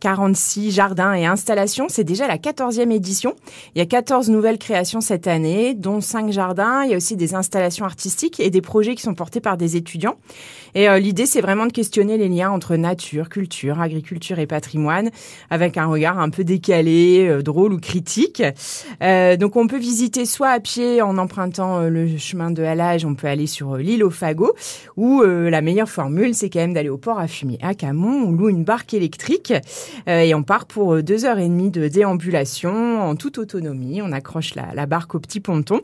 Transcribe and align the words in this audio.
46 0.00 0.70
jardins 0.72 1.12
et 1.12 1.26
installations. 1.26 1.86
C'est 1.88 2.04
déjà 2.04 2.26
la 2.26 2.38
14e 2.38 2.90
édition. 2.90 3.34
Il 3.74 3.78
y 3.78 3.82
a 3.82 3.86
14 3.86 4.30
nouvelles 4.30 4.58
créations 4.58 5.00
cette 5.00 5.26
année, 5.26 5.74
dont 5.74 6.00
5 6.00 6.32
jardins. 6.32 6.84
Il 6.84 6.90
y 6.90 6.94
a 6.94 6.96
aussi 6.96 7.16
des 7.16 7.34
installations 7.34 7.84
artistiques 7.84 8.40
et 8.40 8.50
des 8.50 8.62
projets 8.62 8.94
qui 8.94 9.02
sont 9.02 9.14
portés 9.14 9.40
par 9.40 9.56
des 9.56 9.76
étudiants. 9.76 10.16
Et 10.74 10.88
euh, 10.88 10.98
l'idée, 10.98 11.26
c'est 11.26 11.40
vraiment 11.40 11.66
de 11.66 11.72
questionner 11.72 12.16
les 12.16 12.28
liens 12.28 12.50
entre 12.50 12.76
nature, 12.76 13.28
culture, 13.28 13.80
agriculture 13.80 14.38
et 14.38 14.46
patrimoine, 14.46 15.10
avec 15.50 15.76
un 15.76 15.86
regard 15.86 16.18
un 16.18 16.30
peu 16.30 16.44
décalé, 16.44 17.26
euh, 17.28 17.42
drôle 17.42 17.72
ou 17.72 17.78
critique. 17.78 18.42
Euh, 19.02 19.36
donc, 19.36 19.56
on 19.56 19.66
peut 19.66 19.78
visiter 19.78 20.24
soit 20.24 20.50
à 20.50 20.60
pied 20.60 21.02
en 21.02 21.18
empruntant 21.18 21.80
le 21.80 22.16
chemin 22.16 22.50
de 22.50 22.62
halage, 22.62 23.04
on 23.04 23.14
peut 23.14 23.26
aller 23.26 23.46
sur 23.46 23.76
l'île 23.76 24.04
au 24.04 24.10
Fagot, 24.10 24.54
ou 24.96 25.22
la 25.22 25.60
meilleure 25.60 25.88
formule, 25.88 26.34
c'est 26.34 26.48
quand 26.50 26.60
même 26.60 26.72
d'aller 26.72 26.88
au 26.88 26.98
port 26.98 27.18
à 27.18 27.26
fumier 27.26 27.58
à 27.62 27.74
Camon, 27.74 28.28
on 28.28 28.32
loue 28.32 28.48
une 28.48 28.64
barque 28.64 28.94
électrique 28.94 29.52
et 30.06 30.34
on 30.34 30.42
part 30.42 30.66
pour 30.66 31.02
deux 31.02 31.24
heures 31.24 31.38
et 31.38 31.48
demie 31.48 31.70
de 31.70 31.88
déambulation 31.88 33.02
en 33.02 33.16
toute 33.16 33.38
autonomie. 33.38 34.02
On 34.02 34.12
accroche 34.12 34.54
la, 34.54 34.86
barque 34.86 35.14
au 35.14 35.20
petit 35.20 35.40
ponton 35.40 35.80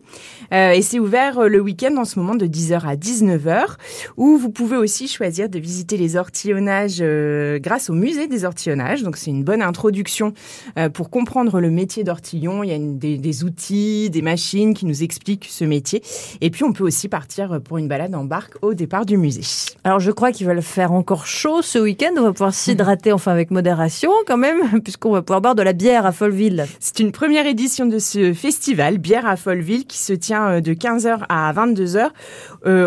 et 0.52 0.82
c'est 0.82 0.98
ouvert 0.98 1.48
le 1.48 1.60
week-end 1.60 1.94
en 1.96 2.04
ce 2.04 2.18
moment 2.18 2.34
de 2.34 2.46
10h 2.46 2.86
à 2.86 2.96
19h, 2.96 3.76
où 4.16 4.36
vous 4.36 4.50
pouvez 4.50 4.76
aussi 4.76 5.08
choisir 5.08 5.48
de 5.48 5.58
visiter 5.58 5.96
les 5.96 6.16
ortillonnages 6.16 6.98
euh, 7.00 7.58
grâce 7.58 7.90
au 7.90 7.94
musée 7.94 8.26
des 8.26 8.44
ortillonnages. 8.44 9.02
Donc 9.02 9.16
c'est 9.16 9.30
une 9.30 9.44
bonne 9.44 9.62
introduction 9.62 10.32
euh, 10.78 10.88
pour 10.88 11.10
comprendre 11.10 11.60
le 11.60 11.70
métier 11.70 12.04
d'ortillon. 12.04 12.62
Il 12.62 12.70
y 12.70 12.74
a 12.74 12.78
des, 12.78 13.44
outils, 13.44 14.10
des 14.10 14.22
machines 14.22 14.74
qui 14.74 14.86
nous 14.86 15.02
expliquent 15.02 15.46
ce 15.50 15.64
métier. 15.64 16.02
Et 16.40 16.50
puis 16.50 16.64
on 16.64 16.72
peut 16.72 16.84
aussi 16.84 17.08
partir 17.08 17.60
pour 17.62 17.78
une 17.78 17.88
balade 17.88 18.14
en 18.14 18.24
barque 18.24 18.54
au 18.62 18.74
départ 18.74 19.06
du 19.06 19.16
musée. 19.16 19.42
Alors 19.84 20.00
je 20.00 20.10
crois 20.10 20.32
qu'il 20.32 20.46
va 20.46 20.54
le 20.54 20.60
faire 20.60 20.92
encore 20.92 21.26
chaud 21.26 21.62
ce 21.62 21.78
week-end. 21.78 22.12
On 22.16 22.22
va 22.22 22.32
pouvoir 22.32 22.54
s'hydrater 22.54 23.12
enfin 23.12 23.32
avec 23.32 23.50
modération 23.50 23.95
quand 24.26 24.36
même, 24.36 24.80
puisqu'on 24.84 25.12
va 25.12 25.22
pouvoir 25.22 25.40
boire 25.40 25.54
de 25.54 25.62
la 25.62 25.72
bière 25.72 26.04
à 26.06 26.12
Folleville. 26.12 26.66
C'est 26.80 26.98
une 27.00 27.12
première 27.12 27.46
édition 27.46 27.86
de 27.86 27.98
ce 27.98 28.32
festival, 28.34 28.98
Bière 28.98 29.26
à 29.26 29.36
Folleville, 29.36 29.86
qui 29.86 29.98
se 29.98 30.12
tient 30.12 30.48
euh, 30.48 30.60
de 30.60 30.74
15h 30.74 31.24
à 31.28 31.52
22h 31.52 32.10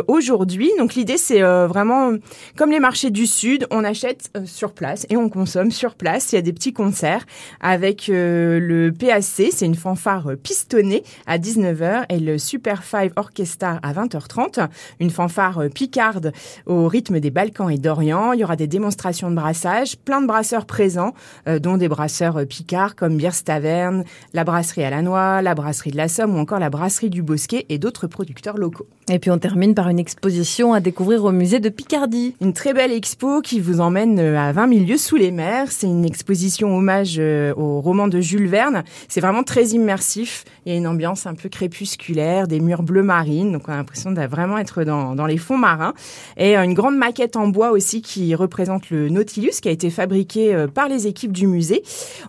aujourd'hui. 0.08 0.72
Donc 0.78 0.95
l'idée 0.95 1.17
c'est 1.17 1.39
vraiment 1.39 1.80
vraiment 1.80 2.17
comme 2.58 2.72
les 2.72 2.80
marchés 2.80 3.09
du 3.09 3.25
Sud, 3.25 3.67
on 3.72 3.86
achète 3.86 4.30
euh, 4.36 4.45
sur 4.45 4.73
place 4.73 5.06
et 5.09 5.16
on 5.16 5.30
consomme 5.30 5.72
sur 5.72 5.95
place. 5.95 6.34
Il 6.34 6.36
y 6.36 6.38
a 6.38 6.42
des 6.42 6.52
petits 6.52 6.73
concerts 6.73 7.25
avec 7.62 8.09
euh, 8.09 8.59
le 8.59 8.91
PAC, 8.91 9.23
c'est 9.23 9.66
une 9.66 9.75
fanfare 9.75 10.31
pistonnée 10.44 11.03
à 11.25 11.38
19h 11.38 12.03
et 12.09 12.19
le 12.19 12.38
Super 12.38 12.84
Five 12.84 13.14
Orchestra 13.16 13.80
à 13.81 13.94
20h30, 13.94 14.67
une 15.00 15.09
fanfare 15.09 15.64
picarde 15.73 16.34
au 16.66 16.89
rythme 16.89 17.22
des 17.22 17.31
Balkans 17.31 17.69
et 17.69 17.78
d'Orient. 17.78 18.34
Il 18.34 18.41
y 18.41 18.44
aura 18.44 18.58
des 18.58 18.67
démonstrations 18.67 19.30
de 19.30 19.36
brassage, 19.36 19.97
plein 19.97 20.22
de 20.22 20.28
brasseurs 20.28 20.66
présents, 20.66 20.98
euh, 21.47 21.59
dont 21.59 21.78
des 21.78 21.88
brasseurs 21.88 22.45
picards 22.47 22.95
comme 22.95 23.17
Bierce 23.17 23.44
Taverne, 23.44 24.03
la 24.33 24.44
brasserie 24.44 24.83
à 24.83 24.89
la 24.89 25.02
noix, 25.02 25.41
la 25.41 25.56
brasserie 25.56 25.91
de 25.91 25.97
la 25.97 26.08
Somme 26.08 26.36
ou 26.36 26.39
encore 26.39 26.59
la 26.59 26.69
brasserie 26.69 27.09
du 27.09 27.23
Bosquet 27.23 27.66
et 27.69 27.78
d'autres 27.78 28.08
producteurs 28.08 28.58
locaux. 28.58 28.88
Et 29.12 29.18
puis 29.18 29.32
on 29.32 29.40
termine 29.40 29.74
par 29.74 29.90
une 29.90 29.98
exposition 29.98 30.72
à 30.72 30.82
découvrir 30.82 31.26
au 31.26 31.32
musée 31.32 31.60
de 31.60 31.70
Picardie. 31.70 32.36
Une 32.42 32.54
très 32.54 32.76
belle 32.76 32.92
expo 32.92 33.42
qui 33.42 33.60
vous 33.60 33.82
emmène 33.82 34.20
euh, 34.20 34.38
à 34.38 34.52
20 34.52 34.68
milieux 34.68 34.98
sous 34.98 35.16
les 35.16 35.32
mers. 35.32 35.72
C'est 35.72 35.88
une 35.88 36.06
exposition 36.06 36.78
hommage 36.78 37.16
euh, 37.18 37.52
au 37.58 37.82
roman 37.82 38.08
de 38.08 38.22
Jules 38.22 38.48
Verne. 38.48 38.84
C'est 39.08 39.20
vraiment 39.20 39.42
très 39.42 39.70
immersif. 39.70 40.46
Il 40.66 40.72
y 40.72 40.76
a 40.76 40.78
une 40.78 40.86
ambiance 40.86 41.26
un 41.26 41.34
peu 41.34 41.50
crépusculaire, 41.50 42.48
des 42.48 42.60
murs 42.60 42.84
bleu 42.84 43.02
marine. 43.02 43.52
Donc 43.52 43.64
on 43.68 43.72
a 43.72 43.78
l'impression 43.78 44.12
de 44.12 44.22
vraiment 44.22 44.60
être 44.60 44.84
dans, 44.84 45.16
dans 45.16 45.26
les 45.26 45.38
fonds 45.38 45.58
marins. 45.58 45.96
Et 46.38 46.56
euh, 46.56 46.62
une 46.62 46.76
grande 46.76 46.96
maquette 46.96 47.36
en 47.36 47.48
bois 47.48 47.72
aussi 47.72 48.04
qui 48.04 48.36
représente 48.36 48.92
le 48.92 49.10
Nautilus 49.10 49.60
qui 49.60 49.70
a 49.70 49.72
été 49.72 49.90
fabriqué 49.90 50.68
par 50.76 50.88
les 50.88 51.08
équipes 51.08 51.32
du 51.32 51.48
musée. 51.48 51.82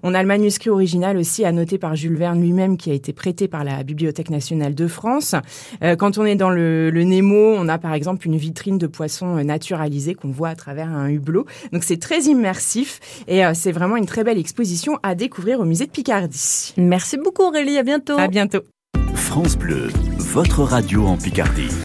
On 0.03 0.15
a 0.15 0.23
le 0.23 0.29
manuscrit 0.29 0.71
original 0.71 1.19
aussi 1.19 1.45
annoté 1.45 1.77
par 1.77 1.95
Jules 1.95 2.17
Verne 2.17 2.41
lui-même 2.41 2.79
qui 2.79 2.91
a 2.91 2.95
été 2.95 3.13
prêté 3.13 3.49
par 3.49 3.65
la 3.65 3.83
Bibliothèque 3.83 4.31
nationale 4.31 4.75
de 4.75 4.87
France. 4.87 5.35
Quand 5.99 6.17
on 6.19 6.25
est 6.25 6.37
dans 6.37 6.51
le, 6.51 6.70
le 6.93 7.05
Nemo, 7.05 7.55
on 7.57 7.69
a 7.69 7.79
par 7.79 7.95
exemple 7.95 8.27
une 8.27 8.37
vitrine 8.37 8.79
de 8.79 8.87
poissons 8.87 9.39
euh, 9.39 9.43
naturalisés 9.43 10.15
qu'on 10.15 10.31
voit 10.31 10.51
à 10.51 10.55
travers 10.55 10.89
un 10.89 11.09
hublot. 11.09 11.47
Donc 11.73 11.85
c'est 11.85 11.99
très 11.99 12.21
immersif 12.23 13.01
et 13.27 13.45
euh, 13.45 13.53
c'est 13.55 13.73
vraiment 13.73 13.97
une 13.97 14.07
très 14.07 14.25
belle 14.25 14.39
exposition 14.39 14.99
à 15.03 15.15
découvrir 15.15 15.61
au 15.61 15.65
musée 15.65 15.87
de 15.87 15.91
Picardie. 15.91 16.75
Merci 16.77 17.17
beaucoup 17.17 17.43
Aurélie, 17.43 17.79
à 17.79 17.83
bientôt. 17.83 18.19
À 18.19 18.29
bientôt. 18.29 18.61
France 19.15 19.57
Bleu, 19.57 19.89
votre 20.19 20.63
radio 20.63 21.07
en 21.07 21.17
Picardie. 21.17 21.71